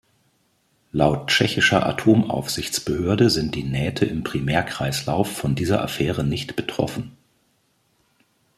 Laut 0.91 1.27
tschechischer 1.29 1.85
Atomaufsichtsbehörde 1.85 3.29
sind 3.29 3.53
die 3.53 3.61
Nähte 3.63 4.05
im 4.07 4.23
Primärkreislauf 4.23 5.31
von 5.31 5.53
dieser 5.53 5.83
Affäre 5.83 6.23
nicht 6.23 6.55
betroffen. 6.55 7.15